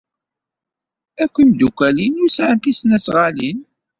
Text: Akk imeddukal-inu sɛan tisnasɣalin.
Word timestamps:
Akk 1.23 1.35
imeddukal-inu 1.43 2.27
sɛan 2.35 2.59
tisnasɣalin. 2.63 3.59